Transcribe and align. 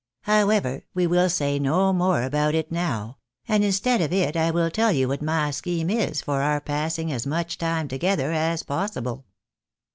However, 0.21 0.81
we 0.95 1.05
will 1.05 1.29
say 1.29 1.59
no 1.59 1.93
more 1.93 2.23
about 2.23 2.55
it 2.55 2.71
now; 2.71 3.17
and 3.47 3.63
instead 3.63 4.01
of 4.01 4.11
it 4.11 4.35
I 4.35 4.49
will 4.49 4.71
tell 4.71 4.91
you 4.91 5.07
what 5.07 5.21
my 5.21 5.51
scheme 5.51 5.91
is 5.91 6.23
for 6.23 6.41
our 6.41 6.59
passing 6.59 7.11
as 7.11 7.27
much 7.27 7.59
time 7.59 7.87
together 7.87 8.31
as 8.31 8.63
possible. 8.63 9.25